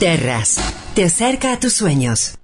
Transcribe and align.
Terras, 0.00 0.56
te 0.94 1.04
acerca 1.04 1.52
a 1.52 1.60
tus 1.60 1.74
sueños. 1.74 2.38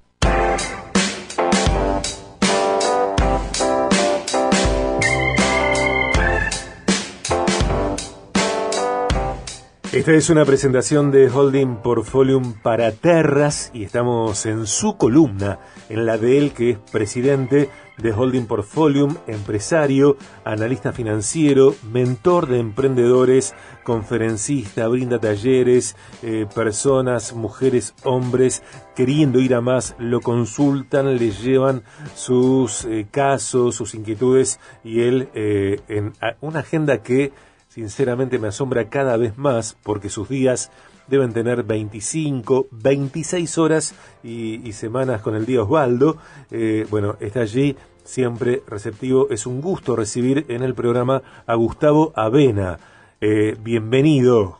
Esta 9.91 10.13
es 10.13 10.29
una 10.29 10.45
presentación 10.45 11.11
de 11.11 11.31
Holding 11.31 11.77
Portfolium 11.77 12.53
para 12.61 12.93
Terras 12.93 13.71
y 13.73 13.85
estamos 13.85 14.45
en 14.45 14.67
su 14.67 14.99
columna, 14.99 15.59
en 15.89 16.05
la 16.05 16.19
de 16.19 16.37
él 16.37 16.53
que 16.53 16.73
es 16.73 16.79
presidente 16.93 17.71
de 17.99 18.13
Holding 18.13 18.47
Portfolium, 18.47 19.17
empresario, 19.27 20.17
analista 20.45 20.93
financiero, 20.93 21.75
mentor 21.91 22.47
de 22.47 22.59
emprendedores, 22.59 23.55
conferencista, 23.85 24.89
brinda 24.89 25.19
talleres, 25.19 25.97
eh, 26.23 26.47
personas, 26.55 27.33
mujeres, 27.33 27.95
hombres, 28.05 28.63
queriendo 28.95 29.41
ir 29.41 29.55
a 29.55 29.61
más, 29.61 29.95
lo 29.99 30.21
consultan, 30.21 31.17
les 31.17 31.43
llevan 31.43 31.83
sus 32.15 32.85
eh, 32.85 33.07
casos, 33.11 33.75
sus 33.75 33.95
inquietudes 33.95 34.61
y 34.85 35.03
él 35.03 35.29
eh, 35.35 35.81
en 35.89 36.13
una 36.41 36.61
agenda 36.61 37.03
que 37.03 37.33
sinceramente 37.69 38.39
me 38.39 38.49
asombra 38.49 38.89
cada 38.89 39.17
vez 39.17 39.37
más 39.37 39.77
porque 39.83 40.09
sus 40.09 40.29
días 40.29 40.71
deben 41.07 41.33
tener 41.33 41.63
25, 41.63 42.67
26 42.71 43.59
horas 43.59 43.95
y, 44.23 44.73
semanas 44.73 45.23
con 45.23 45.35
el 45.35 45.47
día 45.47 45.63
Osvaldo. 45.63 46.17
Eh, 46.51 46.87
bueno, 46.91 47.17
está 47.21 47.41
allí 47.41 47.77
siempre 48.05 48.63
receptivo. 48.67 49.29
Es 49.31 49.47
un 49.47 49.61
gusto 49.61 49.97
recibir 49.97 50.45
en 50.49 50.63
el 50.63 50.75
programa 50.75 51.23
a 51.47 51.55
Gustavo 51.55 52.13
Avena. 52.15 52.79
Eh, 53.21 53.57
bienvenido. 53.59 54.59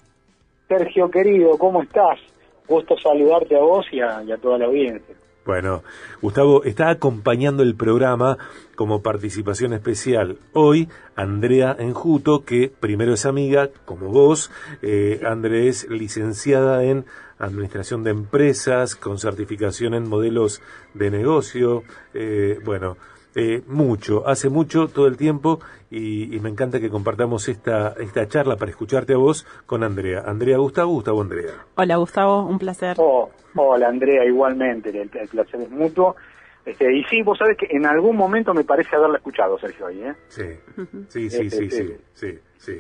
Sergio, 0.69 1.11
querido, 1.11 1.59
¿cómo 1.59 1.83
estás? 1.83 2.19
Gusto 2.67 2.97
saludarte 2.99 3.57
a 3.57 3.61
vos 3.61 3.87
y 3.93 4.01
a 4.01 4.37
toda 4.41 4.59
la 4.59 4.67
audiencia. 4.67 5.15
Bueno, 5.47 5.85
Gustavo 6.21 6.65
está 6.65 6.91
acompañando 6.91 7.63
el 7.63 7.77
programa 7.77 8.37
como 8.75 9.01
participación 9.01 9.73
especial 9.75 10.39
hoy 10.53 10.89
Andrea 11.15 11.77
Enjuto, 11.79 12.45
que 12.45 12.69
primero 12.69 13.15
es 13.15 13.27
amiga, 13.27 13.71
como 13.85 14.09
vos. 14.09 14.51
Eh, 14.83 15.21
Andrea 15.25 15.63
es 15.71 15.89
licenciada 15.89 16.83
en 16.83 17.05
Administración 17.39 18.03
de 18.03 18.11
Empresas, 18.11 18.97
con 18.97 19.19
certificación 19.19 19.95
en 19.95 20.09
modelos 20.09 20.63
de 20.95 21.13
negocio. 21.13 21.85
Eh, 22.13 22.59
bueno, 22.65 22.97
eh, 23.39 23.63
mucho, 23.67 24.27
hace 24.27 24.49
mucho, 24.49 24.89
todo 24.89 25.07
el 25.07 25.19
tiempo, 25.19 25.61
y, 25.91 26.41
me 26.41 26.49
encanta 26.49 26.81
que 26.81 26.89
compartamos 26.89 27.49
esta, 27.51 27.93
esta 28.01 28.27
charla 28.27 28.57
para 28.57 28.71
escucharte 28.71 29.13
a 29.13 29.19
vos 29.19 29.47
con 29.67 29.85
Andrea. 29.85 30.23
Andrea 30.27 30.57
Gustavo, 30.57 30.93
Gustavo 30.93 31.21
Andrea. 31.21 31.53
Hola 31.75 31.97
Gustavo, 31.97 32.47
un 32.47 32.59
placer. 32.59 32.97
Oh, 32.99 33.29
hola 33.55 33.89
Andrea, 33.89 34.25
igualmente, 34.25 34.89
el, 34.89 35.11
placer 35.11 35.61
es 35.61 35.71
mutuo. 35.71 36.17
Este, 36.67 36.93
y 36.93 37.05
sí, 37.05 37.23
vos 37.23 37.39
sabés 37.39 37.57
que 37.57 37.69
en 37.71 37.87
algún 37.87 38.17
momento 38.17 38.53
me 38.53 38.65
parece 38.65 38.97
haberla 38.97 39.19
escuchado, 39.19 39.57
Sergio, 39.59 39.87
ahí, 39.87 40.03
¿eh? 40.03 40.15
Sí, 40.29 40.43
sí, 41.09 41.31
sí, 41.31 41.49
sí, 41.49 41.71
sí, 41.71 41.97
sí. 42.13 42.39
Sí. 42.59 42.79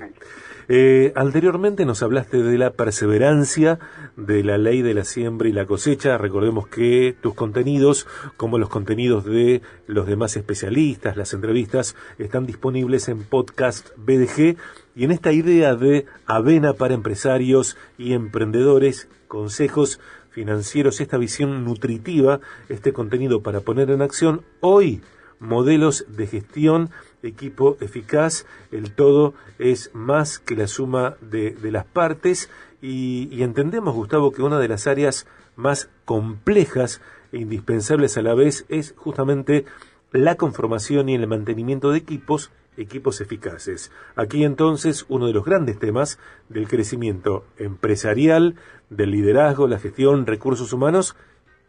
Eh, 0.69 1.12
anteriormente 1.15 1.84
nos 1.84 2.03
hablaste 2.03 2.42
de 2.42 2.59
la 2.59 2.70
perseverancia, 2.70 3.79
de 4.17 4.42
la 4.42 4.59
ley 4.59 4.83
de 4.83 4.95
la 4.95 5.05
siembra 5.05 5.48
y 5.48 5.53
la 5.53 5.67
cosecha. 5.67 6.19
Recordemos 6.19 6.67
que 6.67 7.14
tus 7.20 7.34
contenidos, 7.34 8.09
como 8.37 8.59
los 8.59 8.69
contenidos 8.69 9.25
de 9.25 9.62
los 9.87 10.07
demás 10.07 10.37
especialistas, 10.37 11.17
las 11.17 11.34
entrevistas, 11.34 11.95
están 12.19 12.47
disponibles 12.47 13.09
en 13.09 13.23
podcast 13.23 13.91
BDG. 13.97 14.57
Y 14.97 15.05
en 15.05 15.12
esta 15.12 15.31
idea 15.31 15.77
de 15.77 16.07
avena 16.27 16.73
para 16.73 16.95
empresarios 16.95 17.77
y 17.97 18.14
emprendedores, 18.14 19.09
consejos 19.29 20.01
financieros, 20.37 21.01
esta 21.01 21.17
visión 21.17 21.65
nutritiva, 21.65 22.41
este 22.69 22.92
contenido 22.92 23.41
para 23.41 23.61
poner 23.62 23.89
en 23.91 24.03
acción, 24.03 24.42
hoy 24.61 25.01
modelos 25.41 26.05
de 26.15 26.27
gestión 26.27 26.91
equipo 27.23 27.79
eficaz, 27.81 28.45
el 28.70 28.92
todo 28.92 29.33
es 29.58 29.91
más 29.95 30.39
que 30.39 30.55
la 30.55 30.67
suma 30.67 31.17
de, 31.23 31.57
las 31.73 31.86
partes. 31.86 32.51
Y, 32.83 33.42
entendemos, 33.42 33.95
Gustavo, 33.95 34.30
que 34.30 34.42
una 34.42 34.58
de 34.58 34.69
las 34.69 34.86
áreas 34.86 35.27
más 35.57 35.89
complejas 36.05 37.01
e 37.33 37.39
indispensables 37.39 38.19
a 38.19 38.23
la 38.23 38.35
vez 38.35 38.67
es 38.69 38.92
justamente 38.95 39.64
la 40.13 40.35
conformación 40.35 41.08
y 41.08 41.14
el 41.14 41.27
mantenimiento 41.27 41.92
de 41.92 41.98
equipos, 41.98 42.51
equipos 42.77 43.20
eficaces. 43.20 43.92
Aquí 44.17 44.45
entonces 44.45 45.07
uno 45.09 45.27
de 45.27 45.33
los 45.33 45.45
grandes 45.45 45.79
temas 45.79 46.19
del 46.48 46.69
crecimiento 46.69 47.45
empresarial, 47.59 48.57
del 48.91 49.11
liderazgo, 49.11 49.69
la 49.69 49.79
gestión, 49.79 50.27
recursos 50.27 50.73
humanos 50.73 51.17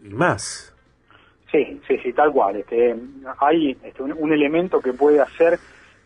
y 0.04 0.10
más. 0.10 0.74
Sí, 1.52 1.80
sí, 1.88 1.98
sí, 2.04 2.14
tal 2.14 2.32
cual. 2.32 2.58
Este, 2.58 2.96
hay 3.40 3.78
este, 3.84 4.04
un, 4.04 4.34
elemento 4.34 4.80
que 4.80 4.94
puede 4.94 5.22
hacer 5.22 5.60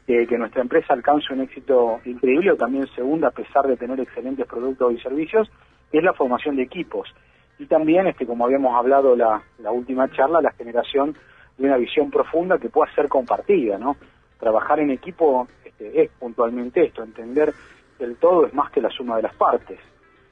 que 0.05 0.37
nuestra 0.37 0.61
empresa 0.61 0.93
alcance 0.93 1.33
un 1.33 1.39
éxito 1.39 2.01
increíble 2.03 2.51
o 2.51 2.57
también 2.57 2.85
segunda 2.95 3.29
a 3.29 3.31
pesar 3.31 3.65
de 3.65 3.77
tener 3.77 3.97
excelentes 3.97 4.45
productos 4.45 4.93
y 4.93 4.99
servicios, 4.99 5.49
es 5.91 6.03
la 6.03 6.11
formación 6.11 6.57
de 6.57 6.63
equipos. 6.63 7.07
Y 7.59 7.65
también, 7.65 8.07
este, 8.07 8.25
como 8.25 8.45
habíamos 8.45 8.75
hablado 8.75 9.15
la, 9.15 9.41
la 9.59 9.71
última 9.71 10.11
charla, 10.11 10.41
la 10.41 10.51
generación 10.51 11.15
de 11.57 11.67
una 11.67 11.77
visión 11.77 12.11
profunda 12.11 12.57
que 12.57 12.69
pueda 12.69 12.93
ser 12.93 13.07
compartida, 13.07 13.77
¿no? 13.77 13.95
Trabajar 14.41 14.81
en 14.81 14.89
equipo 14.89 15.47
este, 15.63 16.01
es 16.01 16.11
puntualmente 16.19 16.83
esto, 16.83 17.03
entender 17.03 17.53
que 17.97 18.03
el 18.03 18.17
todo 18.17 18.45
es 18.45 18.53
más 18.53 18.71
que 18.71 18.81
la 18.81 18.89
suma 18.89 19.15
de 19.15 19.21
las 19.21 19.35
partes. 19.35 19.79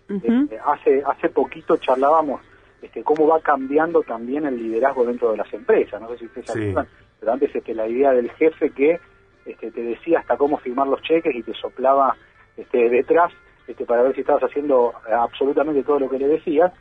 Este, 0.10 0.60
hace, 0.66 1.04
hace 1.06 1.30
poquito 1.30 1.78
charlábamos 1.78 2.42
este, 2.82 3.04
cómo 3.04 3.28
va 3.28 3.40
cambiando 3.40 4.02
también 4.02 4.46
el 4.46 4.58
liderazgo 4.58 5.06
dentro 5.06 5.32
de 5.32 5.38
las 5.38 5.54
empresas. 5.54 6.02
No 6.02 6.10
sé 6.10 6.18
si 6.18 6.26
ustedes 6.26 6.48
se 6.48 6.76
pero 7.20 7.34
antes 7.34 7.54
este, 7.54 7.76
la 7.76 7.88
idea 7.88 8.12
del 8.12 8.32
jefe 8.32 8.72
que 8.72 9.00
este, 9.46 9.72
te 9.72 9.84
decía 9.84 10.20
hasta 10.20 10.38
cómo 10.38 10.58
firmar 10.58 10.88
los 10.88 11.02
cheques 11.02 11.36
y 11.36 11.44
te 11.44 11.54
soplaba 11.54 12.16
este, 12.58 12.90
detrás 12.90 13.32
este, 13.68 13.86
para 13.86 14.02
ver 14.04 14.16
si 14.16 14.22
estabas 14.22 14.44
haciendo 14.44 14.94
absolutamente 15.12 15.84
todo 15.84 16.00
lo 16.00 16.10
que 16.10 16.18
le 16.18 16.28
decías, 16.28 16.74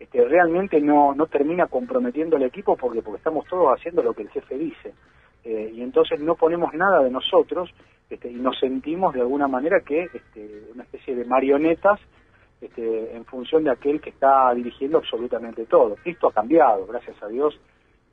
este, 0.00 0.24
realmente 0.24 0.80
no, 0.80 1.14
no 1.14 1.26
termina 1.26 1.66
comprometiendo 1.66 2.36
al 2.36 2.42
equipo 2.42 2.76
porque, 2.76 3.02
porque 3.02 3.18
estamos 3.18 3.46
todos 3.46 3.78
haciendo 3.78 4.02
lo 4.02 4.14
que 4.14 4.22
el 4.22 4.30
jefe 4.30 4.58
dice. 4.58 4.94
Eh, 5.44 5.72
y 5.74 5.82
entonces 5.82 6.20
no 6.20 6.36
ponemos 6.36 6.72
nada 6.74 7.02
de 7.02 7.10
nosotros 7.10 7.70
este, 8.08 8.30
y 8.30 8.36
nos 8.36 8.58
sentimos 8.58 9.14
de 9.14 9.20
alguna 9.20 9.48
manera 9.48 9.80
que 9.80 10.04
este, 10.04 10.68
una 10.72 10.84
especie 10.84 11.14
de 11.14 11.24
marionetas 11.24 12.00
este, 12.60 13.14
en 13.14 13.24
función 13.24 13.64
de 13.64 13.70
aquel 13.70 14.00
que 14.00 14.10
está 14.10 14.52
dirigiendo 14.54 14.98
absolutamente 14.98 15.66
todo. 15.66 15.96
Esto 16.04 16.28
ha 16.28 16.32
cambiado, 16.32 16.86
gracias 16.86 17.22
a 17.22 17.28
Dios. 17.28 17.58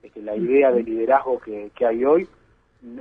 Este, 0.04 0.22
la 0.22 0.36
idea 0.36 0.72
de 0.72 0.84
liderazgo 0.84 1.40
que, 1.40 1.72
hay 1.86 2.04
hoy 2.04 2.28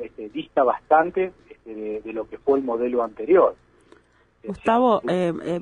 este, 0.03 0.29
dista 0.29 0.63
bastante 0.63 1.33
este, 1.49 2.01
de, 2.03 2.13
lo 2.13 2.29
que 2.29 2.39
fue 2.39 2.59
el 2.59 2.65
modelo 2.65 3.03
anterior. 3.03 3.57
Gustavo, 4.45 5.03
eh, 5.09 5.33
eh, 5.45 5.61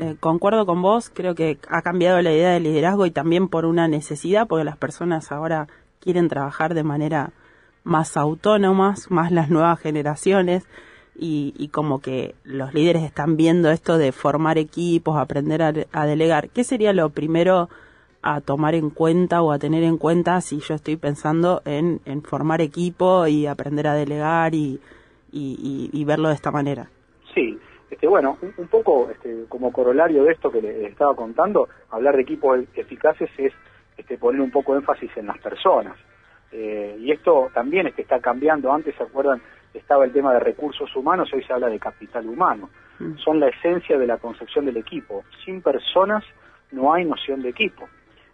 eh, 0.00 0.16
concuerdo 0.20 0.64
con 0.64 0.80
vos, 0.80 1.10
creo 1.10 1.34
que 1.34 1.58
ha 1.68 1.82
cambiado 1.82 2.20
la 2.22 2.32
idea 2.32 2.50
de 2.52 2.60
liderazgo 2.60 3.04
y 3.04 3.10
también 3.10 3.48
por 3.48 3.66
una 3.66 3.88
necesidad, 3.88 4.46
porque 4.46 4.64
las 4.64 4.78
personas 4.78 5.32
ahora 5.32 5.66
quieren 6.00 6.28
trabajar 6.28 6.74
de 6.74 6.82
manera 6.82 7.32
más 7.86 8.16
autónomas, 8.16 9.10
más 9.12 9.30
las 9.30 9.48
nuevas 9.48 9.78
generaciones 9.80 10.66
y, 11.18 11.70
como 11.72 12.00
que 12.02 12.34
los 12.44 12.74
líderes 12.74 13.04
están 13.04 13.36
viendo 13.36 13.70
esto 13.70 13.96
de 13.96 14.12
formar 14.12 14.58
equipos, 14.58 15.16
aprender 15.16 15.62
a, 15.62 15.72
delegar. 16.06 16.50
¿Qué 16.50 16.64
sería 16.64 16.92
lo 16.92 17.10
primero 17.10 17.68
a 18.22 18.40
tomar 18.40 18.74
en 18.74 18.90
cuenta 18.90 19.40
o 19.40 19.52
a 19.52 19.58
tener 19.58 19.84
en 19.84 19.98
cuenta 19.98 20.40
si 20.40 20.58
yo 20.58 20.74
estoy 20.74 20.96
pensando 20.96 21.62
en, 21.64 22.00
formar 22.22 22.60
equipo 22.60 23.26
y 23.28 23.46
aprender 23.46 23.86
a 23.86 23.94
delegar 23.94 24.54
y, 24.54 24.80
verlo 26.04 26.28
de 26.28 26.34
esta 26.34 26.50
manera? 26.50 26.90
Sí, 27.34 27.56
este, 27.88 28.08
bueno, 28.08 28.36
un, 28.58 28.66
poco 28.66 29.08
este, 29.10 29.44
como 29.48 29.72
corolario 29.72 30.24
de 30.24 30.32
esto 30.32 30.50
que 30.50 30.60
les 30.60 30.90
estaba 30.90 31.14
contando, 31.14 31.68
hablar 31.90 32.16
de 32.16 32.22
equipos 32.22 32.58
eficaces 32.74 33.30
es 33.38 33.52
este, 33.96 34.18
poner 34.18 34.40
un 34.40 34.50
poco 34.50 34.74
énfasis 34.74 35.16
en 35.16 35.28
las 35.28 35.38
personas. 35.38 35.96
Eh, 36.58 36.96
y 36.98 37.12
esto 37.12 37.50
también 37.52 37.86
es 37.86 37.94
que 37.94 38.02
está 38.02 38.18
cambiando. 38.18 38.72
Antes, 38.72 38.94
¿se 38.96 39.02
acuerdan? 39.02 39.42
estaba 39.74 40.06
el 40.06 40.12
tema 40.12 40.32
de 40.32 40.40
recursos 40.40 40.94
humanos, 40.96 41.30
hoy 41.32 41.42
se 41.44 41.52
habla 41.52 41.68
de 41.68 41.78
capital 41.78 42.26
humano. 42.26 42.70
Mm. 42.98 43.16
Son 43.18 43.38
la 43.38 43.48
esencia 43.48 43.98
de 43.98 44.06
la 44.06 44.16
concepción 44.16 44.64
del 44.64 44.78
equipo. 44.78 45.24
Sin 45.44 45.60
personas 45.60 46.24
no 46.72 46.94
hay 46.94 47.04
noción 47.04 47.42
de 47.42 47.50
equipo. 47.50 47.86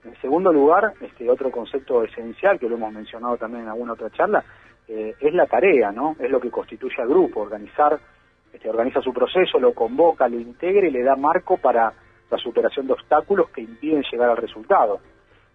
En 0.04 0.14
segundo 0.20 0.52
lugar, 0.52 0.94
este 1.00 1.28
otro 1.28 1.50
concepto 1.50 2.02
esencial, 2.04 2.58
que 2.58 2.68
lo 2.68 2.76
hemos 2.76 2.92
mencionado 2.92 3.36
también 3.36 3.64
en 3.64 3.70
alguna 3.70 3.92
otra 3.92 4.10
charla, 4.10 4.44
eh, 4.88 5.14
es 5.20 5.34
la 5.34 5.46
tarea, 5.46 5.92
¿no? 5.92 6.16
Es 6.18 6.30
lo 6.30 6.40
que 6.40 6.50
constituye 6.50 7.00
al 7.00 7.08
grupo, 7.08 7.40
organizar, 7.40 7.98
este, 8.52 8.68
organiza 8.68 9.00
su 9.00 9.12
proceso, 9.12 9.58
lo 9.58 9.74
convoca, 9.74 10.28
lo 10.28 10.38
integra 10.38 10.86
y 10.86 10.90
le 10.90 11.02
da 11.02 11.14
marco 11.16 11.56
para 11.56 11.92
la 12.30 12.38
superación 12.38 12.86
de 12.86 12.94
obstáculos 12.94 13.50
que 13.50 13.60
impiden 13.60 14.02
llegar 14.10 14.30
al 14.30 14.36
resultado. 14.36 15.00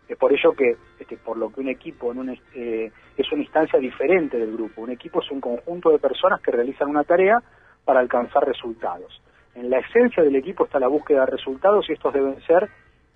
Es 0.07 0.18
por 0.18 0.31
ello 0.31 0.54
que, 0.54 0.77
este, 1.00 1.18
por 1.18 1.38
lo 1.38 1.51
que 1.51 1.62
un 1.62 1.69
equipo 1.69 2.12
en 2.12 2.19
un, 2.19 2.30
eh, 2.56 2.92
es 3.18 3.31
una 3.31 3.42
instancia 3.42 3.80
diferente 3.80 4.38
del 4.38 4.54
grupo. 4.54 4.81
Un 4.81 4.92
equipo 4.92 5.21
es 5.21 5.30
un 5.31 5.42
conjunto 5.42 5.89
de 5.89 6.00
personas 6.00 6.42
que 6.42 6.51
realizan 6.51 6.89
una 6.89 7.04
tarea 7.04 7.42
para 7.83 8.00
alcanzar 8.00 8.45
resultados. 8.45 9.21
En 9.56 9.69
la 9.69 9.80
esencia 9.80 10.24
del 10.24 10.36
equipo 10.36 10.65
está 10.65 10.80
la 10.80 10.88
búsqueda 10.88 11.21
de 11.21 11.31
resultados 11.31 11.89
y 11.89 11.94
estos 11.94 12.13
deben 12.13 12.39
ser 12.45 12.69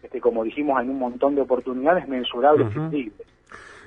este, 0.03 0.19
como 0.19 0.43
dijimos 0.43 0.81
en 0.81 0.89
un 0.89 0.99
montón 0.99 1.35
de 1.35 1.41
oportunidades, 1.41 2.07
mensurables 2.07 2.67
y 2.91 3.11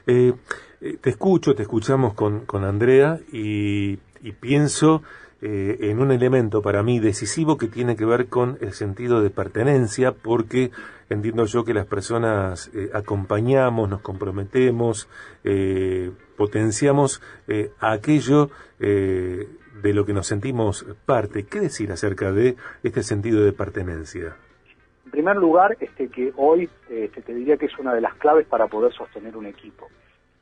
eh, 0.06 0.32
eh, 0.80 0.96
te 1.00 1.10
escucho, 1.10 1.54
te 1.54 1.62
escuchamos 1.62 2.14
con, 2.14 2.44
con 2.44 2.64
Andrea 2.64 3.18
y, 3.32 3.96
pienso 4.40 5.02
eh, 5.44 5.90
en 5.90 6.00
un 6.00 6.10
elemento 6.10 6.62
para 6.62 6.82
mí 6.82 6.98
decisivo 6.98 7.58
que 7.58 7.68
tiene 7.68 7.96
que 7.96 8.06
ver 8.06 8.28
con 8.28 8.56
el 8.62 8.72
sentido 8.72 9.20
de 9.22 9.28
pertenencia, 9.28 10.12
porque 10.12 10.70
entiendo 11.10 11.44
yo 11.44 11.64
que 11.64 11.74
las 11.74 11.86
personas 11.86 12.70
acompañamos, 12.94 13.90
nos 13.90 14.00
comprometemos, 14.00 15.06
potenciamos 16.36 17.20
aquello 17.78 18.48
de 18.78 19.92
lo 19.92 20.06
que 20.06 20.14
nos 20.14 20.26
sentimos 20.26 20.86
parte. 21.04 21.44
¿Qué 21.44 21.60
decir 21.60 21.92
acerca 21.92 22.32
de 22.32 22.56
este 22.82 23.02
sentido 23.02 23.44
de 23.44 23.52
pertenencia? 23.52 24.36
En 25.04 25.10
primer 25.10 25.36
lugar, 25.36 25.76
este, 25.78 26.08
que 26.08 26.32
hoy 26.36 26.68
este, 26.88 27.20
te 27.20 27.34
diría 27.34 27.56
que 27.56 27.66
es 27.66 27.78
una 27.78 27.94
de 27.94 28.00
las 28.00 28.14
claves 28.14 28.46
para 28.46 28.66
poder 28.66 28.92
sostener 28.94 29.36
un 29.36 29.46
equipo. 29.46 29.88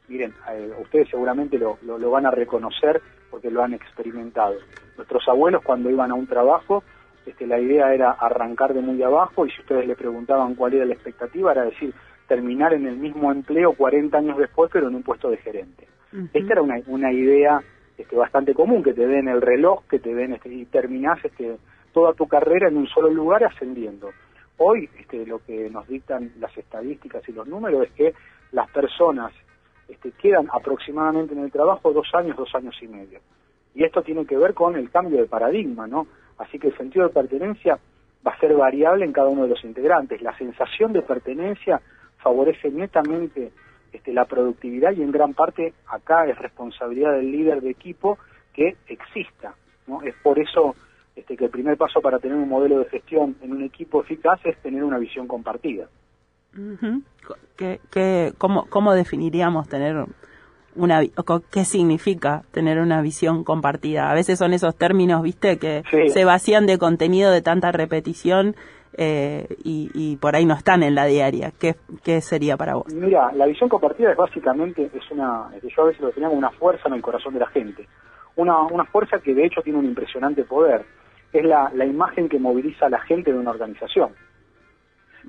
Miren, 0.09 0.35
eh, 0.51 0.73
ustedes 0.81 1.09
seguramente 1.09 1.59
lo, 1.59 1.79
lo, 1.83 2.11
van 2.11 2.27
a 2.27 2.31
reconocer 2.31 3.01
porque 3.31 3.51
lo 3.51 3.63
han 3.63 3.75
experimentado. 3.75 4.57
Nuestros 4.97 5.27
abuelos 5.29 5.63
cuando 5.65 5.91
iban 5.91 6.11
a 6.11 6.15
un 6.15 6.27
trabajo, 6.27 6.83
este, 7.25 7.47
la 7.47 7.59
idea 7.59 7.95
era 7.95 8.11
arrancar 8.11 8.75
de 8.75 8.81
muy 8.81 9.03
abajo 9.03 9.47
y 9.47 9.51
si 9.51 9.61
ustedes 9.61 9.87
le 9.87 9.97
preguntaban 9.97 10.55
cuál 10.55 10.75
era 10.75 10.85
la 10.85 10.95
expectativa, 10.95 11.53
era 11.53 11.65
decir, 11.65 11.95
terminar 12.27 12.75
en 12.75 12.87
el 12.87 12.97
mismo 12.97 13.31
empleo 13.31 13.73
40 13.73 14.19
años 14.19 14.39
después, 14.39 14.71
pero 14.73 14.89
en 14.89 14.97
un 14.97 15.03
puesto 15.03 15.31
de 15.31 15.37
gerente. 15.39 15.87
Esta 16.35 16.53
era 16.53 16.63
una, 16.63 16.79
una 16.89 17.11
idea 17.11 17.63
este, 17.97 18.17
bastante 18.17 18.53
común, 18.53 18.83
que 18.83 18.93
te 18.93 19.07
den 19.07 19.29
el 19.29 19.41
reloj, 19.41 19.85
que 19.89 19.99
te 19.99 20.15
den 20.15 20.35
este, 20.35 20.53
y 20.53 20.67
terminás 20.67 21.25
este, 21.25 21.57
toda 21.93 22.13
tu 22.13 22.27
carrera 22.27 22.69
en 22.69 22.77
un 22.77 22.87
solo 22.87 23.09
lugar 23.09 23.45
ascendiendo. 23.45 24.11
Hoy 24.59 24.89
este, 24.99 25.27
lo 25.27 25.39
que 25.39 25.71
nos 25.71 25.89
dictan 25.89 26.33
las 26.39 26.57
estadísticas 26.57 27.27
y 27.29 27.33
los 27.33 27.47
números 27.47 27.87
es 27.87 27.93
que 27.93 28.15
las 28.53 28.71
personas 28.71 29.33
este, 29.93 30.11
quedan 30.13 30.49
aproximadamente 30.51 31.35
en 31.35 31.41
el 31.41 31.53
trabajo 31.53 31.93
dos 31.93 32.09
años, 32.15 32.35
dos 32.37 32.55
años 32.55 32.75
y 32.81 32.89
medio. 32.89 33.21
Y 33.75 33.85
esto 33.85 34.03
tiene 34.03 34.25
que 34.25 34.39
ver 34.39 34.55
con 34.55 34.75
el 34.75 34.91
cambio 34.91 35.21
de 35.21 35.29
paradigma, 35.29 35.87
¿no? 35.87 36.07
Así 36.39 36.59
que 36.59 36.69
el 36.69 36.77
sentido 36.79 37.07
de 37.07 37.13
pertenencia 37.13 37.79
va 38.27 38.33
a 38.33 38.41
ser 38.41 38.55
variable 38.55 39.05
en 39.05 39.13
cada 39.13 39.29
uno 39.29 39.43
de 39.43 39.51
los 39.51 39.63
integrantes. 39.65 40.23
La 40.23 40.37
sensación 40.39 40.95
de 40.95 41.03
pertenencia 41.03 41.81
favorece 42.23 42.71
netamente 42.71 43.53
este, 43.93 44.15
la 44.15 44.25
productividad 44.25 44.93
y 44.93 45.03
en 45.03 45.13
gran 45.13 45.35
parte 45.35 45.75
acá 45.87 46.27
es 46.27 46.39
responsabilidad 46.39 47.13
del 47.13 47.31
líder 47.31 47.61
de 47.61 47.71
equipo 47.71 48.19
que 48.55 48.77
exista. 48.89 49.55
¿no? 49.87 50.01
Es 50.03 50.15
por 50.23 50.39
eso 50.39 50.75
este, 51.15 51.37
que 51.37 51.45
el 51.45 51.51
primer 51.51 51.77
paso 51.77 52.01
para 52.01 52.19
tener 52.19 52.39
un 52.39 52.49
modelo 52.49 52.79
de 52.79 52.87
gestión 52.87 53.37
en 53.43 53.53
un 53.53 53.63
equipo 53.63 54.01
eficaz 54.01 54.41
es 54.45 54.57
tener 54.63 54.83
una 54.83 54.99
visión 54.99 55.27
compartida. 55.27 55.87
¿Qué, 57.57 58.33
cómo, 58.39 58.67
cómo, 58.69 58.95
definiríamos 58.95 59.69
tener 59.69 60.05
una 60.75 61.01
qué 61.51 61.65
significa 61.65 62.43
tener 62.51 62.79
una 62.79 63.01
visión 63.01 63.45
compartida? 63.45 64.11
A 64.11 64.15
veces 64.15 64.39
son 64.39 64.53
esos 64.53 64.77
términos, 64.77 65.23
viste, 65.23 65.59
que 65.59 65.83
se 66.09 66.25
vacían 66.25 66.67
de 66.67 66.79
contenido 66.79 67.31
de 67.31 67.43
tanta 67.43 67.73
repetición 67.73 68.55
eh, 68.95 69.47
y, 69.65 70.17
por 70.17 70.37
ahí 70.37 70.45
no 70.45 70.55
están 70.55 70.83
en 70.83 70.95
la 70.95 71.07
diaria. 71.07 71.53
¿Qué, 71.59 71.77
¿Qué, 72.03 72.21
sería 72.21 72.57
para 72.57 72.75
vos? 72.75 72.93
Mira, 72.93 73.33
la 73.33 73.47
visión 73.47 73.69
compartida 73.69 74.11
es 74.11 74.17
básicamente, 74.17 74.91
es 74.93 75.11
una, 75.11 75.51
yo 75.63 75.83
a 75.83 75.87
veces 75.87 76.03
lo 76.03 76.11
tenía 76.11 76.29
como 76.29 76.39
una 76.39 76.51
fuerza 76.51 76.89
en 76.89 76.95
el 76.95 77.03
corazón 77.03 77.35
de 77.35 77.41
la 77.41 77.49
gente. 77.49 77.89
Una, 78.37 78.63
una 78.63 78.85
fuerza 78.85 79.19
que 79.19 79.35
de 79.35 79.47
hecho 79.47 79.63
tiene 79.63 79.79
un 79.79 79.87
impresionante 79.87 80.45
poder. 80.45 80.85
Es 81.33 81.45
la, 81.45 81.71
la 81.75 81.87
imagen 81.87 82.29
que 82.29 82.39
moviliza 82.39 82.87
a 82.87 82.91
la 82.91 83.01
gente 83.01 83.33
de 83.33 83.39
una 83.39 83.51
organización. 83.51 84.11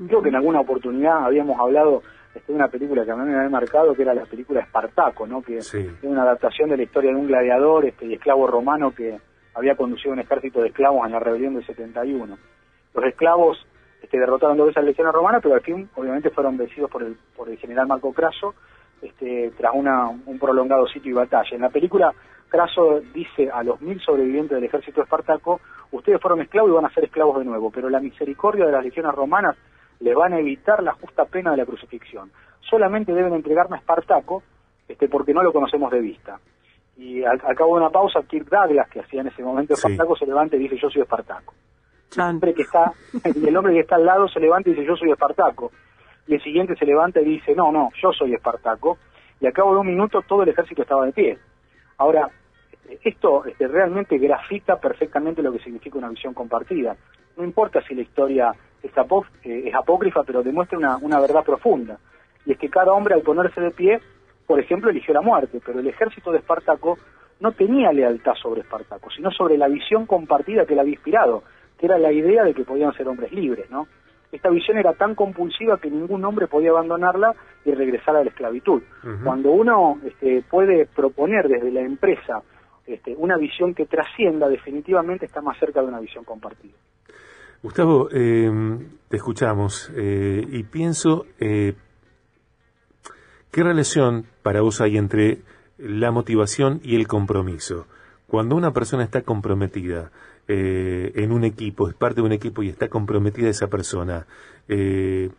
Creo 0.08 0.22
que 0.22 0.30
en 0.30 0.36
alguna 0.36 0.62
oportunidad 0.62 1.26
habíamos 1.26 1.60
hablado 1.60 2.02
este, 2.34 2.52
de 2.52 2.56
una 2.58 2.68
película 2.68 3.06
que 3.06 3.12
a 3.12 3.16
mí 3.16 3.26
me 3.26 3.36
había 3.36 3.50
marcado, 3.50 3.94
que 3.94 4.02
era 4.02 4.14
la 4.14 4.26
película 4.26 4.62
Espartaco, 4.62 5.28
¿no? 5.28 5.42
que 5.42 5.58
es 5.58 5.74
una 6.02 6.24
adaptación 6.24 6.70
de 6.70 6.78
la 6.78 6.84
historia 6.84 7.12
de 7.12 7.18
un 7.18 7.28
gladiador 7.28 7.86
este, 7.86 8.06
y 8.06 8.14
esclavo 8.14 8.48
romano 8.48 8.94
que 8.94 9.20
había 9.54 9.76
conducido 9.76 10.14
un 10.14 10.20
ejército 10.20 10.62
de 10.62 10.70
esclavos 10.70 11.06
en 11.06 11.12
la 11.12 11.20
rebelión 11.20 11.54
del 11.54 11.66
71 11.66 12.38
los 12.94 13.06
esclavos 13.06 13.66
este, 14.02 14.20
derrotaron 14.20 14.58
dos 14.58 14.68
veces 14.68 14.78
a 14.78 14.82
las 14.82 14.90
legiones 14.90 15.14
romanas, 15.14 15.42
pero 15.42 15.56
al 15.56 15.62
fin 15.62 15.90
obviamente 15.96 16.30
fueron 16.30 16.58
vencidos 16.58 16.90
por 16.90 17.04
el, 17.04 17.18
por 17.36 17.50
el 17.50 17.58
general 17.58 17.88
Marco 17.88 18.14
Craso 18.14 18.54
este, 19.02 19.52
tras 19.58 19.74
una, 19.74 20.10
un 20.10 20.40
prolongado 20.40 20.88
sitio 20.88 21.12
y 21.12 21.14
batalla. 21.14 21.56
En 21.56 21.62
la 21.62 21.70
película 21.70 22.14
Craso 22.48 23.02
dice 23.14 23.50
a 23.52 23.64
los 23.64 23.82
mil 23.82 24.00
sobrevivientes 24.00 24.56
del 24.56 24.64
ejército 24.66 25.02
espartaco, 25.02 25.60
ustedes 25.92 26.22
fueron 26.22 26.42
esclavos 26.42 26.70
y 26.70 26.74
van 26.74 26.86
a 26.86 26.94
ser 26.94 27.06
esclavos 27.06 27.40
de 27.40 27.46
nuevo, 27.46 27.72
pero 27.72 27.90
la 27.90 28.00
misericordia 28.00 28.66
de 28.66 28.72
las 28.72 28.84
legiones 28.84 29.14
romanas 29.14 29.56
les 30.00 30.16
van 30.16 30.34
a 30.34 30.40
evitar 30.40 30.82
la 30.84 30.94
justa 30.94 31.26
pena 31.26 31.52
de 31.52 31.58
la 31.58 31.66
crucifixión. 31.66 32.32
Solamente 32.62 33.14
deben 33.14 33.34
entregarme 33.34 33.78
a 33.78 33.80
Espartaco 33.80 34.44
este, 34.88 35.08
porque 35.08 35.34
no 35.34 35.44
lo 35.44 35.54
conocemos 35.54 35.92
de 35.92 36.00
vista. 36.00 36.40
Y 36.98 37.24
al, 37.24 37.40
cabo 37.40 37.76
de 37.76 37.82
una 37.82 37.90
pausa, 37.90 38.22
Kirk 38.28 38.50
Douglas, 38.50 38.90
que 38.90 39.00
hacía 39.00 39.22
en 39.22 39.28
ese 39.28 39.44
momento 39.44 39.74
Espartaco, 39.74 40.16
se 40.16 40.26
levanta 40.26 40.56
y 40.56 40.60
dice, 40.60 40.78
yo 40.78 40.90
soy 40.90 41.02
Espartaco 41.02 41.54
el 42.16 42.22
hombre 42.22 42.54
que 42.54 42.62
está, 42.64 42.94
el 43.24 43.58
hombre 43.58 43.74
que 43.74 43.80
está 43.82 43.96
al 43.96 44.06
lado 44.06 44.28
se 44.28 44.40
levanta 44.40 44.70
y 44.70 44.74
dice 44.74 44.86
yo 44.86 44.96
soy 44.96 45.12
Espartaco. 45.12 45.72
Y 46.28 46.36
el 46.36 46.44
siguiente 46.44 46.76
se 46.76 46.86
levanta 46.86 47.20
y 47.22 47.26
dice, 47.26 47.54
no, 47.54 47.72
no, 47.72 47.90
yo 48.02 48.12
soy 48.14 48.34
Espartaco. 48.34 48.98
Y 49.40 49.46
al 49.46 49.54
cabo 49.54 49.74
de 49.74 49.82
un 49.82 49.88
minuto 49.88 50.22
todo 50.22 50.44
el 50.44 50.50
ejército 50.50 50.84
estaba 50.84 51.06
de 51.06 51.12
pie. 51.12 51.38
Ahora, 51.98 52.30
esto 53.04 53.46
este, 53.46 53.68
realmente 53.68 54.18
grafica 54.18 54.78
perfectamente 54.78 55.42
lo 55.42 55.52
que 55.52 55.60
significa 55.60 55.98
una 55.98 56.10
visión 56.10 56.34
compartida. 56.34 56.96
No 57.36 57.44
importa 57.44 57.82
si 57.82 57.96
la 57.96 58.04
historia 58.04 58.54
es, 58.84 58.92
eh, 59.44 59.64
es 59.66 59.74
apócrifa, 59.74 60.22
pero 60.24 60.44
demuestra 60.44 60.78
una, 60.78 60.98
una 60.98 61.20
verdad 61.20 61.44
profunda. 61.44 61.98
Y 62.46 62.52
es 62.52 62.60
que 62.60 62.70
cada 62.70 62.94
hombre 62.94 63.16
al 63.16 63.22
ponerse 63.22 63.60
de 63.62 63.72
pie, 63.72 64.00
por 64.46 64.60
ejemplo, 64.60 64.92
eligió 64.92 65.14
la 65.14 65.22
muerte, 65.22 65.60
pero 65.66 65.80
el 65.80 65.88
ejército 65.88 66.32
de 66.32 66.40
Espartaco 66.40 66.98
no 67.40 67.54
tenía 67.54 67.92
lealtad 67.92 68.34
sobre 68.36 68.62
Espartaco, 68.62 69.10
sino 69.10 69.32
sobre 69.32 69.58
la 69.58 69.68
visión 69.68 70.06
compartida 70.06 70.66
que 70.66 70.76
le 70.76 70.82
había 70.82 70.94
inspirado 70.94 71.44
era 71.84 71.98
la 71.98 72.12
idea 72.12 72.44
de 72.44 72.54
que 72.54 72.64
podían 72.64 72.94
ser 72.94 73.08
hombres 73.08 73.32
libres, 73.34 73.70
¿no? 73.70 73.88
Esta 74.32 74.50
visión 74.50 74.78
era 74.78 74.94
tan 74.94 75.14
compulsiva 75.14 75.78
que 75.78 75.92
ningún 75.92 76.24
hombre 76.26 76.48
podía 76.48 76.72
abandonarla 76.72 77.36
y 77.66 77.72
regresar 77.72 78.16
a 78.16 78.24
la 78.24 78.30
esclavitud. 78.30 78.82
Cuando 79.24 79.52
uno 79.52 80.00
este, 80.04 80.44
puede 80.50 80.88
proponer 80.88 81.48
desde 81.48 81.72
la 81.72 81.82
empresa 81.82 82.42
este, 82.88 83.14
una 83.16 83.38
visión 83.38 83.76
que 83.76 83.86
trascienda, 83.86 84.50
definitivamente 84.50 85.28
está 85.28 85.42
más 85.42 85.60
cerca 85.60 85.82
de 85.82 85.88
una 85.88 86.00
visión 86.00 86.24
compartida. 86.24 86.74
Gustavo, 87.64 88.10
eh, 88.12 88.52
te 89.08 89.16
escuchamos 89.16 89.90
eh, 89.96 90.46
y 90.52 90.64
pienso, 90.64 91.26
eh, 91.40 91.76
¿qué 93.54 93.64
relación 93.64 94.26
para 94.42 94.60
vos 94.60 94.82
hay 94.82 94.98
entre 94.98 95.38
la 95.78 96.12
motivación 96.12 96.82
y 96.84 96.98
el 96.98 97.08
compromiso? 97.08 97.88
Cuando 98.28 98.58
una 98.58 98.72
persona 98.72 99.06
está 99.06 99.22
comprometida, 99.22 100.12
eh, 100.50 101.14
en 101.16 101.32
un 101.32 101.46
equipo, 101.46 101.88
es 101.88 101.96
parte 101.96 102.16
de 102.16 102.24
un 102.24 102.34
equipo 102.34 102.64
y 102.64 102.68
está 102.68 102.90
comprometida 102.90 103.48
esa 103.48 103.70
persona, 103.70 104.26
eh, 104.68 105.30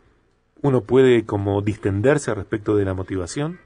¿uno 0.63 0.81
puede 0.81 1.27
como 1.27 1.61
distenderse 1.61 2.35
respecto 2.35 2.75
de 2.75 2.87
la 2.87 2.95
motivación? 2.95 3.59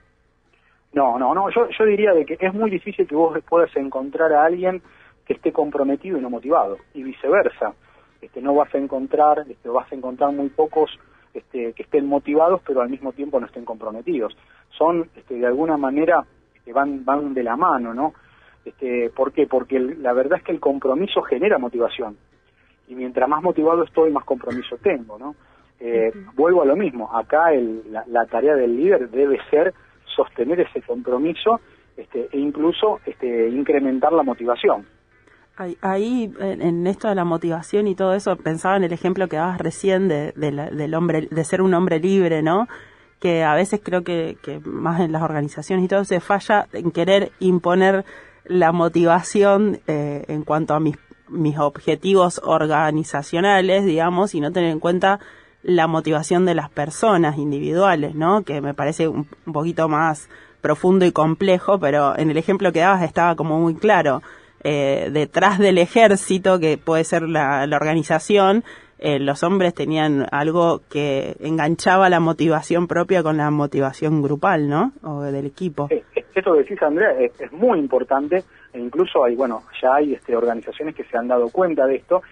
No, 0.93 1.17
no, 1.17 1.33
no, 1.33 1.49
yo, 1.51 1.69
yo 1.79 1.85
diría 1.85 2.13
de 2.13 2.27
que 2.27 2.37
es 2.41 2.53
muy 2.53 2.71
difícil 2.71 3.07
que 3.07 3.15
vos 3.15 3.39
puedas 3.49 3.71
encontrar 3.77 4.33
a 4.33 4.45
alguien 4.45 4.83
que 5.27 5.35
esté 5.35 5.53
comprometido 5.53 6.19
y 6.19 6.21
no 6.21 6.29
motivado, 6.29 6.79
y 6.93 7.05
viceversa. 7.05 7.75
Este, 8.21 8.41
no 8.43 8.55
vas 8.55 8.75
a 8.75 8.79
encontrar, 8.79 9.45
este, 9.49 9.69
vas 9.69 9.91
a 9.91 9.95
encontrar 9.95 10.33
muy 10.33 10.49
pocos 10.49 10.91
este, 11.35 11.73
que 11.73 11.83
estén 11.83 12.07
motivados, 12.07 12.61
pero 12.67 12.81
al 12.81 12.89
mismo 12.89 13.13
tiempo 13.13 13.39
no 13.39 13.47
estén 13.47 13.65
comprometidos. 13.65 14.37
Son, 14.71 15.09
este, 15.15 15.35
de 15.35 15.47
alguna 15.47 15.77
manera, 15.77 16.25
este, 16.55 16.73
van, 16.73 17.05
van 17.05 17.35
de 17.35 17.43
la 17.43 17.57
mano, 17.57 17.95
¿no? 17.95 18.15
Este, 18.65 19.11
¿Por 19.11 19.33
qué? 19.33 19.47
Porque 19.47 19.79
la 19.79 20.13
verdad 20.13 20.39
es 20.39 20.45
que 20.45 20.53
el 20.53 20.61
compromiso 20.61 21.23
genera 21.23 21.59
motivación. 21.59 22.17
Y 22.89 22.95
mientras 22.95 23.29
más 23.29 23.43
motivado 23.43 23.85
estoy, 23.85 24.11
más 24.11 24.25
compromiso 24.25 24.77
tengo, 24.79 25.19
¿no? 25.19 25.35
Eh, 25.81 26.13
vuelvo 26.35 26.63
a 26.63 26.67
lo 26.67 26.77
mismo. 26.77 27.15
Acá 27.17 27.51
la, 27.53 28.27
tarea 28.27 28.57
del 28.57 28.77
líder 28.77 29.11
debe 29.11 29.39
ser 29.51 29.73
sostener 30.05 30.61
ese 30.61 30.83
compromiso 30.83 31.61
este, 31.97 32.29
e 32.33 32.39
incluso 32.39 33.01
este, 33.07 33.49
incrementar 33.49 34.13
la 34.13 34.23
motivación. 34.23 34.87
Ahí, 35.81 36.33
en, 36.39 36.87
esto 36.87 37.09
de 37.09 37.15
la 37.15 37.25
motivación 37.25 37.89
y 37.89 37.95
todo 37.95 38.15
eso, 38.15 38.37
pensaba 38.37 38.77
en 38.77 38.85
el 38.85 38.93
ejemplo 38.93 39.29
que 39.29 39.37
dabas 39.37 39.59
recién 39.59 40.09
de, 40.09 40.33
del 40.33 40.95
hombre, 40.95 41.29
de 41.31 41.45
ser 41.45 41.63
un 41.63 41.75
hombre 41.75 41.99
libre, 41.99 42.43
¿no? 42.43 42.69
Que 43.19 43.43
a 43.43 43.55
veces 43.55 43.81
creo 43.83 44.05
que, 44.05 44.39
que 44.43 44.61
más 44.61 45.01
en 45.01 45.11
las 45.11 45.23
organizaciones 45.23 45.85
y 45.85 45.89
todo 45.89 46.05
se 46.05 46.21
falla 46.21 46.69
en 46.73 46.93
querer 46.93 47.33
imponer 47.41 48.05
la 48.45 48.73
motivación 48.73 49.81
eh, 49.87 50.25
en 50.29 50.43
cuanto 50.43 50.75
a 50.75 50.81
mis, 50.81 50.97
mis 51.29 51.59
objetivos 51.59 52.41
organizacionales, 52.45 53.85
digamos, 53.85 54.35
y 54.35 54.41
no 54.41 54.53
tener 54.53 54.71
en 54.71 54.81
cuenta 54.81 55.21
la 55.63 55.87
motivación 55.87 56.47
de 56.47 56.55
las 56.55 56.71
personas 56.71 57.37
individuales, 57.37 58.15
¿no? 58.15 58.43
Que 58.43 58.61
me 58.61 58.75
parece 58.75 59.09
un, 59.09 59.29
poquito 59.53 59.89
más 59.89 60.29
profundo 60.61 61.05
y 61.05 61.13
complejo, 61.13 61.79
pero 61.79 62.19
en 62.19 62.31
el 62.31 62.37
ejemplo 62.37 62.73
que 62.73 62.81
dabas 62.81 63.03
estaba 63.03 63.37
como 63.37 63.59
muy 63.59 63.75
claro. 63.75 64.23
Eh, 64.65 65.11
detrás 65.13 65.59
del 65.59 65.79
ejército, 65.79 66.59
que 66.59 66.79
puede 66.79 67.05
ser 67.05 67.23
la, 67.23 67.65
organización, 67.73 68.65
eh, 68.99 69.19
los 69.21 69.43
hombres 69.45 69.75
tenían 69.75 70.27
algo 70.33 70.81
que 70.91 71.37
enganchaba 71.41 72.09
la 72.09 72.19
motivación 72.19 72.89
propia 72.89 73.23
con 73.23 73.37
la 73.37 73.51
motivación 73.51 74.21
grupal, 74.23 74.69
¿no? 74.69 74.93
O 75.03 75.23
del 75.23 75.47
equipo. 75.47 75.89
Esto 76.35 76.53
que 76.53 76.59
decís, 76.61 76.83
Andrea, 76.83 77.13
es, 77.21 77.53
muy 77.53 77.79
importante 77.79 78.45
e 78.73 78.79
incluso 78.79 79.25
hay, 79.25 79.35
bueno, 79.35 79.63
ya 79.81 79.95
hay 79.95 80.15
este, 80.15 80.37
organizaciones 80.37 80.95
que 80.95 81.05
se 81.05 81.17
han 81.17 81.29
dado 81.29 81.49
cuenta 81.51 81.87
de 81.87 81.97
esto. 81.97 82.23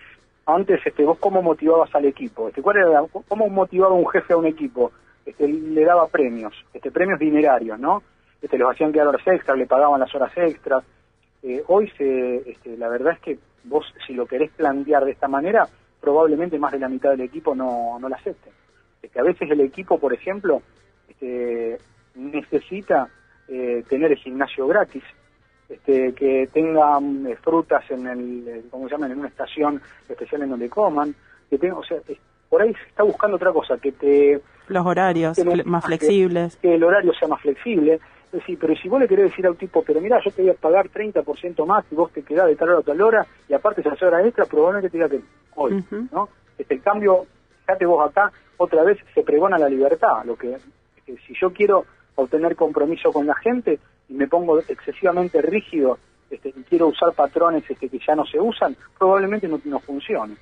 Antes, 0.47 0.81
este, 0.85 1.05
vos 1.05 1.19
cómo 1.19 1.43
motivabas 1.43 1.93
al 1.95 2.05
equipo, 2.05 2.49
este, 2.49 2.63
¿cuál 2.63 2.77
era, 2.77 3.03
cómo 3.27 3.49
motivaba 3.49 3.95
un 3.95 4.07
jefe 4.09 4.33
a 4.33 4.37
un 4.37 4.47
equipo, 4.47 4.93
este, 5.25 5.49
le 5.49 5.85
daba 5.85 6.07
premios, 6.07 6.55
este, 6.73 6.91
premios 6.93 7.19
dinerarios, 7.19 7.79
¿no? 7.81 8.03
Este, 8.41 8.59
los 8.59 8.71
hacían 8.71 8.93
quedar 8.93 9.09
horas 9.09 9.27
extras, 9.27 9.59
le 9.59 9.67
pagaban 9.67 9.99
las 9.99 10.15
horas 10.15 10.31
extras. 10.37 10.85
Eh, 11.43 11.63
hoy, 11.69 11.91
se, 11.97 12.51
este, 12.51 12.77
la 12.77 12.89
verdad 12.89 13.15
es 13.15 13.21
que 13.21 13.39
vos, 13.65 13.85
si 14.07 14.15
lo 14.15 14.27
querés 14.27 14.51
plantear 14.53 15.05
de 15.05 15.13
esta 15.13 15.29
manera, 15.29 15.69
probablemente 16.01 16.59
más 16.59 16.73
de 16.73 16.79
la 16.79 16.89
mitad 16.89 17.11
del 17.11 17.23
equipo 17.23 17.55
no, 17.55 17.99
no 17.99 18.09
la 18.09 18.17
acepte. 18.17 18.51
que 19.01 19.19
a 19.19 19.23
veces 19.23 19.51
el 19.51 19.61
equipo, 19.61 19.99
por 19.99 20.13
ejemplo, 20.13 20.63
este, 21.09 21.79
necesita 22.15 23.09
eh, 23.49 23.85
tener 23.89 24.13
el 24.13 24.19
gimnasio 24.19 24.67
gratis, 24.67 25.03
este, 25.69 26.13
que 26.15 26.49
tengan 26.53 27.27
eh, 27.27 27.37
frutas 27.37 27.89
en 27.91 28.07
el, 28.07 28.49
eh, 28.49 28.63
¿cómo 28.71 28.87
se 28.89 28.95
llaman? 28.95 29.13
En 29.13 29.19
una 29.19 29.29
estación 29.29 29.81
especial 30.09 30.43
en 30.43 30.51
donde 30.51 30.69
coman, 30.69 31.15
que 31.51 31.59
tenga, 31.59 31.77
o 31.77 31.85
sea, 31.85 31.99
por 32.49 32.63
ahí 32.63 32.73
se 32.75 32.89
está 32.89 33.03
buscando 33.03 33.37
otra 33.37 33.53
cosa, 33.53 33.77
que 33.79 33.93
te... 33.93 34.41
Los 34.69 34.87
horarios 34.87 35.39
más 35.65 35.85
flexibles. 35.85 36.57
Que, 36.57 36.75
el 36.75 36.85
horario 36.85 37.13
sea 37.15 37.29
más 37.29 37.41
flexible. 37.41 38.01
Es 38.37 38.43
decir, 38.43 38.59
pero 38.61 38.75
si 38.77 38.87
vos 38.87 39.01
le 39.01 39.09
querés 39.09 39.31
decir 39.31 39.47
a 39.47 39.51
un 39.51 39.57
tipo, 39.57 39.83
pero 39.83 39.99
mira, 39.99 40.21
yo 40.23 40.31
te 40.31 40.43
voy 40.43 40.51
a 40.51 40.55
pagar 40.55 40.91
30% 40.91 41.65
más 41.65 41.87
y 41.91 41.95
vos 41.95 42.13
te 42.13 42.23
quedás 42.23 42.47
de 42.47 42.57
tal 42.57 42.69
hora 42.69 42.81
a 42.81 42.83
tal 42.83 43.01
hora 43.01 43.27
y 43.49 43.55
aparte 43.55 43.83
se 43.83 43.89
hace 43.89 44.05
hora 44.05 44.23
extra, 44.27 44.45
probablemente 44.45 44.91
te 44.91 44.99
diga 44.99 45.09
que 45.09 45.23
hoy, 45.55 45.83
¿no? 46.13 46.29
Este, 46.59 46.75
el 46.75 46.83
cambio, 46.83 47.25
fíjate 47.63 47.87
vos 47.87 48.07
acá, 48.07 48.31
otra 48.59 48.85
vez 48.85 48.99
se 49.15 49.23
pregona 49.23 49.57
la 49.57 49.71
libertad, 49.71 50.23
lo 50.27 50.37
que, 50.37 50.59
que 51.07 51.17
si 51.27 51.33
yo 51.41 51.51
quiero 51.51 51.87
obtener 52.17 52.57
compromiso 52.57 53.11
con 53.11 53.27
la 53.27 53.35
gente 53.37 53.79
y 54.11 54.13
me 54.13 54.29
pongo 54.29 54.59
excesivamente 54.59 55.41
rígido 55.41 55.99
este, 56.29 56.51
y 56.51 56.63
quiero 56.65 56.89
usar 56.89 57.15
patrones 57.15 57.65
este, 57.67 57.89
que 57.89 57.99
ya 58.07 58.15
no 58.15 58.27
se 58.27 58.39
usan, 58.39 58.77
probablemente 58.99 59.49
no, 59.49 59.59
no 59.65 59.81
funcione. 59.81 60.37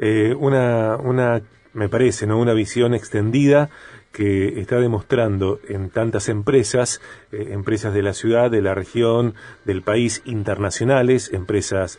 Eh, 0.00 0.34
una, 0.36 0.96
una, 0.96 1.40
me 1.76 1.90
parece, 1.90 2.26
¿no? 2.26 2.38
una 2.38 2.54
visión 2.54 2.94
extendida 2.94 3.68
que 4.10 4.60
está 4.60 4.80
demostrando 4.80 5.60
en 5.68 5.90
tantas 5.90 6.30
empresas, 6.30 7.02
eh, 7.32 7.48
empresas 7.50 7.92
de 7.92 8.02
la 8.02 8.14
ciudad, 8.14 8.50
de 8.50 8.62
la 8.62 8.74
región, 8.74 9.34
del 9.66 9.82
país, 9.82 10.22
internacionales, 10.24 11.30
empresas 11.34 11.98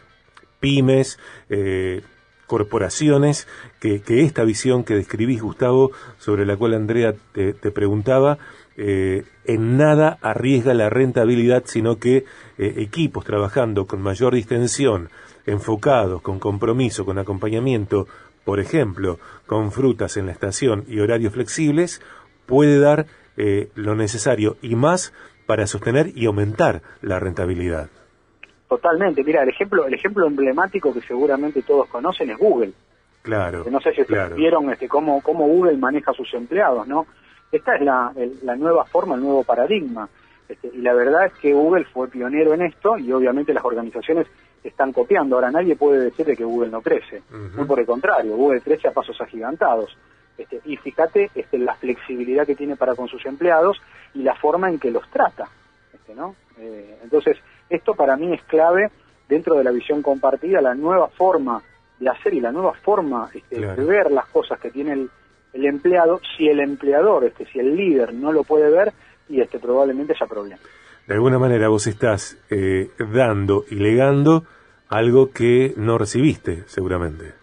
pymes, 0.59 1.19
eh, 1.49 2.01
corporaciones, 2.47 3.47
que, 3.79 4.01
esta 4.07 4.43
visión 4.43 4.83
que 4.83 4.95
describís, 4.95 5.43
Gustavo, 5.43 5.91
sobre 6.17 6.47
la 6.47 6.57
cual 6.57 6.73
Andrea 6.73 7.13
te, 7.33 7.53
preguntaba, 7.71 8.39
eh, 8.77 9.25
en 9.45 9.77
nada 9.77 10.17
arriesga 10.21 10.73
la 10.73 10.89
rentabilidad, 10.89 11.63
sino 11.67 11.99
que 11.99 12.25
equipos 12.57 13.25
trabajando 13.25 13.85
con 13.85 14.01
mayor 14.01 14.33
distensión, 14.33 15.09
enfocados, 15.45 16.21
con 16.21 16.39
compromiso, 16.39 17.05
con 17.05 17.19
acompañamiento, 17.19 18.07
por 18.47 18.61
ejemplo, 18.61 19.19
con 19.45 19.73
frutas 19.73 20.15
en 20.15 20.27
la 20.27 20.31
estación 20.31 20.85
y 20.87 21.01
horarios 21.01 21.33
flexibles, 21.33 22.01
puede 22.45 22.79
dar 22.79 23.05
eh, 23.35 23.67
lo 23.75 23.93
necesario 23.93 24.55
y 24.61 24.75
más 24.75 25.11
para 25.45 25.67
sostener 25.67 26.13
y 26.15 26.27
aumentar 26.27 26.81
la 27.01 27.19
rentabilidad. 27.19 27.89
Totalmente. 28.69 29.21
Mira, 29.25 29.43
el 29.43 29.49
ejemplo, 29.49 29.85
el 29.85 29.93
ejemplo 29.93 30.25
emblemático 30.25 30.93
que 30.93 31.01
seguramente 31.01 31.61
todos 31.61 31.89
conocen 31.89 32.29
es 32.29 32.37
Google. 32.37 32.71
Claro. 33.21 33.65
no 33.69 33.81
sé 33.81 33.91
si 33.93 34.03
vieron 34.37 34.71
este, 34.71 34.87
cómo, 34.87 35.19
cómo 35.21 35.45
Google 35.45 35.75
maneja 35.75 36.11
a 36.11 36.13
sus 36.13 36.33
empleados, 36.33 36.87
¿no? 36.87 37.05
Esta 37.51 37.75
es 37.75 37.81
la, 37.81 38.13
la 38.43 38.55
nueva 38.55 38.85
forma, 38.85 39.15
el 39.15 39.21
nuevo 39.23 39.43
paradigma. 39.43 40.07
Este, 40.47 40.69
y 40.73 40.77
la 40.77 40.93
verdad 40.93 41.25
es 41.25 41.33
que 41.33 41.51
Google 41.51 41.83
fue 41.83 42.07
pionero 42.07 42.53
en 42.53 42.61
esto 42.61 42.97
y 42.97 43.11
obviamente 43.11 43.53
las 43.53 43.65
organizaciones 43.65 44.25
están 44.69 44.93
copiando. 44.93 45.35
Ahora 45.35 45.51
nadie 45.51 45.75
puede 45.75 46.05
decir 46.05 46.25
de 46.25 46.35
que 46.35 46.43
Google 46.43 46.69
no 46.69 46.81
crece. 46.81 47.23
Muy 47.55 47.65
por 47.65 47.79
el 47.79 47.85
contrario, 47.85 48.35
Google 48.35 48.61
crece 48.61 48.87
a 48.87 48.91
pasos 48.91 49.19
agigantados. 49.21 49.97
Este, 50.37 50.61
y 50.65 50.77
fíjate 50.77 51.31
este, 51.33 51.57
la 51.57 51.75
flexibilidad 51.75 52.45
que 52.45 52.55
tiene 52.55 52.75
para 52.75 52.95
con 52.95 53.07
sus 53.07 53.25
empleados 53.25 53.81
y 54.13 54.21
la 54.21 54.35
forma 54.35 54.69
en 54.69 54.79
que 54.79 54.91
los 54.91 55.09
trata. 55.09 55.49
Este, 55.93 56.13
¿no? 56.13 56.35
Eh, 56.59 56.99
entonces, 57.03 57.37
esto 57.69 57.93
para 57.93 58.15
mí 58.15 58.33
es 58.33 58.43
clave 58.43 58.91
dentro 59.27 59.55
de 59.55 59.63
la 59.63 59.71
visión 59.71 60.01
compartida, 60.01 60.61
la 60.61 60.75
nueva 60.75 61.07
forma 61.09 61.61
de 61.99 62.09
hacer 62.09 62.33
y 62.33 62.39
la 62.39 62.51
nueva 62.51 62.73
forma 62.73 63.29
este, 63.33 63.59
de 63.59 63.83
ver 63.83 64.11
las 64.11 64.27
cosas 64.27 64.59
que 64.59 64.69
tiene 64.69 65.07
el, 65.53 65.65
empleado, 65.65 66.21
si 66.37 66.47
el 66.47 66.59
empleador, 66.59 67.25
este, 67.25 67.45
si 67.47 67.59
el 67.59 67.75
líder 67.75 68.13
no 68.13 68.31
lo 68.31 68.43
puede 68.43 68.69
ver, 68.69 68.93
y 69.27 69.41
este 69.41 69.59
probablemente 69.59 70.13
haya 70.13 70.27
problema. 70.27 70.61
De 71.07 71.15
alguna 71.15 71.39
manera 71.39 71.67
vos 71.69 71.87
estás 71.87 72.37
eh, 72.49 72.91
dando 73.11 73.63
y 73.69 73.75
legando 73.75 74.43
algo 74.89 75.31
que 75.31 75.73
no 75.77 75.97
recibiste, 75.97 76.63
seguramente. 76.67 77.33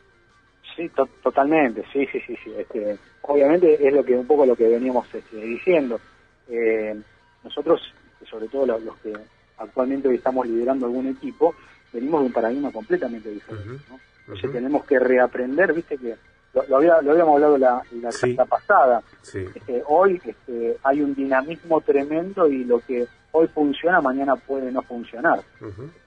Sí, 0.76 0.90
totalmente, 1.22 1.84
sí, 1.92 2.06
sí, 2.10 2.20
sí, 2.26 2.36
sí. 2.42 2.52
Este, 2.58 2.98
obviamente 3.22 3.86
es 3.86 3.92
lo 3.92 4.04
que 4.04 4.16
un 4.16 4.26
poco 4.26 4.44
lo 4.44 4.56
que 4.56 4.68
veníamos 4.68 5.06
este, 5.14 5.36
diciendo. 5.36 6.00
Eh, 6.48 6.96
nosotros, 7.44 7.80
sobre 8.28 8.48
todo 8.48 8.66
los 8.66 8.96
que 8.98 9.12
actualmente 9.58 10.12
estamos 10.12 10.46
liderando 10.46 10.86
algún 10.86 11.06
equipo, 11.06 11.54
venimos 11.92 12.22
de 12.22 12.26
un 12.26 12.32
paradigma 12.32 12.72
completamente 12.72 13.30
diferente. 13.30 13.84
Entonces 14.20 14.52
tenemos 14.52 14.84
que 14.84 14.98
reaprender, 14.98 15.72
viste 15.72 15.96
que 15.98 16.16
lo, 16.54 16.76
habíamos 16.76 17.34
hablado 17.34 17.58
la, 17.58 17.82
la 17.92 18.44
pasada. 18.46 19.02
Este, 19.22 19.82
hoy 19.86 20.20
este, 20.24 20.76
hay 20.82 21.02
un 21.02 21.14
dinamismo 21.14 21.80
tremendo 21.82 22.48
y 22.48 22.64
lo 22.64 22.80
que 22.80 23.06
hoy 23.34 23.48
funciona 23.48 24.00
mañana 24.00 24.36
puede 24.36 24.70
no 24.70 24.80
funcionar. 24.82 25.40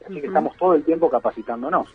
Así 0.05 0.22
que 0.22 0.27
estamos 0.27 0.55
todo 0.57 0.74
el 0.74 0.84
tiempo 0.84 1.10
capacitándonos. 1.10 1.88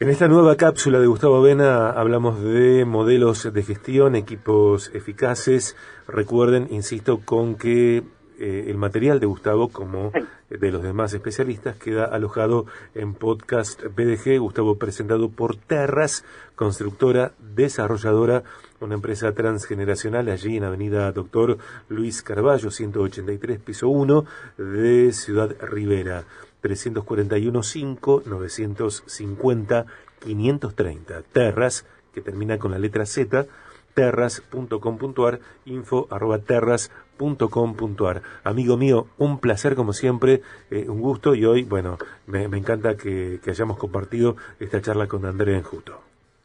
En 0.00 0.08
esta 0.08 0.26
nueva 0.28 0.56
cápsula 0.56 0.98
de 0.98 1.06
Gustavo 1.06 1.36
Avena 1.36 1.90
hablamos 1.90 2.42
de 2.42 2.84
modelos 2.84 3.52
de 3.52 3.62
gestión, 3.62 4.16
equipos 4.16 4.90
eficaces. 4.94 5.76
Recuerden, 6.08 6.68
insisto, 6.70 7.20
con 7.24 7.54
que 7.56 8.02
eh, 8.38 8.66
el 8.68 8.76
material 8.76 9.20
de 9.20 9.26
Gustavo, 9.26 9.68
como 9.68 10.12
de 10.50 10.70
los 10.70 10.82
demás 10.82 11.14
especialistas, 11.14 11.76
queda 11.76 12.04
alojado 12.04 12.66
en 12.94 13.14
podcast 13.14 13.82
BDG, 13.82 14.38
Gustavo 14.38 14.76
presentado 14.76 15.30
por 15.30 15.56
Terras, 15.56 16.24
constructora, 16.54 17.32
desarrolladora, 17.38 18.42
una 18.80 18.94
empresa 18.94 19.32
transgeneracional 19.32 20.28
allí 20.28 20.56
en 20.56 20.64
Avenida 20.64 21.10
Doctor 21.12 21.58
Luis 21.88 22.22
Carballo, 22.22 22.70
183, 22.70 23.58
piso 23.58 23.88
1, 23.88 24.24
de 24.58 25.12
Ciudad 25.12 25.54
Rivera. 25.60 26.24
341 26.60 27.62
5 27.62 28.22
950 28.24 29.86
530. 30.20 31.22
Terras, 31.30 31.84
que 32.14 32.22
termina 32.22 32.58
con 32.58 32.70
la 32.70 32.78
letra 32.78 33.04
Z, 33.04 33.46
terras.com.ar, 33.94 35.40
info 35.64 36.06
arroba 36.10 36.38
terras.com.ar. 36.38 38.22
Amigo 38.42 38.76
mío, 38.76 39.06
un 39.18 39.38
placer 39.38 39.74
como 39.74 39.92
siempre, 39.92 40.42
eh, 40.70 40.86
un 40.88 41.00
gusto 41.00 41.34
y 41.34 41.44
hoy, 41.44 41.62
bueno, 41.62 41.98
me, 42.26 42.44
encanta 42.44 42.96
que, 42.96 43.40
hayamos 43.46 43.78
compartido 43.78 44.36
esta 44.60 44.80
charla 44.80 45.06
con 45.06 45.24
Andrea 45.24 45.56
Enjuto. 45.56 46.00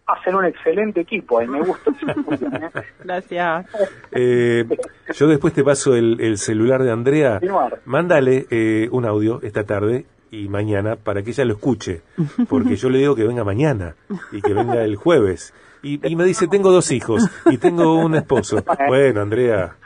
Hacen 0.07 0.33
un 0.35 0.45
excelente 0.45 1.01
equipo, 1.01 1.39
y 1.39 1.47
me 1.47 1.61
gusta. 1.61 1.91
Gracias. 3.03 3.65
Eh, 4.11 4.65
yo 5.13 5.27
después 5.27 5.53
te 5.53 5.63
paso 5.63 5.95
el, 5.95 6.37
celular 6.37 6.81
de 6.81 6.91
Andrea. 6.91 7.39
Mándale 7.85 8.47
eh, 8.49 8.89
un 8.91 9.05
audio 9.05 9.39
esta 9.43 9.65
tarde 9.65 10.05
y 10.31 10.47
mañana 10.47 10.95
para 10.95 11.21
que 11.23 11.31
ella 11.31 11.45
lo 11.45 11.53
escuche, 11.53 12.01
porque 12.49 12.75
yo 12.75 12.89
le 12.89 12.99
digo 12.99 13.15
que 13.15 13.23
venga 13.23 13.43
mañana 13.43 13.95
y 14.31 14.41
que 14.41 14.53
venga 14.53 14.83
el 14.83 14.95
jueves. 14.95 15.53
Y, 15.81 16.05
y, 16.07 16.15
me 16.15 16.25
dice, 16.25 16.47
tengo 16.47 16.71
dos 16.71 16.91
hijos 16.91 17.29
y 17.45 17.57
tengo 17.57 17.95
un 17.95 18.15
esposo. 18.15 18.63
Bueno, 18.87 19.21
Andrea. 19.21 19.75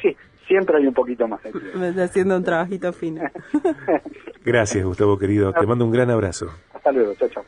Sí, 0.00 0.16
siempre 0.48 0.78
hay 0.78 0.86
un 0.86 0.94
poquito 0.94 1.28
más. 1.28 1.40
Me 1.74 1.90
está 1.90 2.04
haciendo 2.04 2.36
un 2.36 2.42
trabajito 2.42 2.92
fino. 2.92 3.22
Gracias, 4.44 4.84
Gustavo, 4.84 5.16
querido. 5.16 5.52
Te 5.52 5.64
mando 5.64 5.84
un 5.84 5.92
gran 5.92 6.10
abrazo. 6.10 6.50
Hasta 6.74 6.90
luego, 6.90 7.14
chao, 7.14 7.28
chao. 7.28 7.44